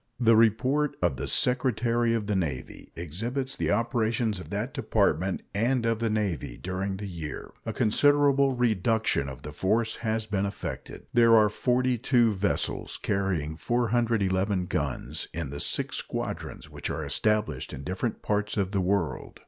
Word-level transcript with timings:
The 0.19 0.35
report 0.35 0.95
of 0.99 1.17
the 1.17 1.27
Secretary 1.27 2.15
of 2.15 2.25
the 2.25 2.35
Navy 2.35 2.91
exhibits 2.95 3.55
the 3.55 3.69
operations 3.69 4.39
of 4.39 4.49
that 4.49 4.73
Department 4.73 5.43
and 5.53 5.85
of 5.85 5.99
the 5.99 6.09
Navy 6.09 6.57
during 6.57 6.97
the 6.97 7.05
year. 7.07 7.51
A 7.67 7.71
considerable 7.71 8.55
reduction 8.55 9.29
of 9.29 9.43
the 9.43 9.51
force 9.51 9.97
has 9.97 10.25
been 10.25 10.47
effected. 10.47 11.05
There 11.13 11.35
are 11.37 11.49
42 11.49 12.31
vessels, 12.33 12.97
carrying 13.03 13.55
411 13.57 14.65
guns, 14.65 15.27
in 15.35 15.51
the 15.51 15.59
six 15.59 15.97
squadrons 15.97 16.67
which 16.67 16.89
are 16.89 17.05
established 17.05 17.71
in 17.71 17.83
different 17.83 18.23
parts 18.23 18.57
of 18.57 18.71
the 18.71 18.81
world. 18.81 19.39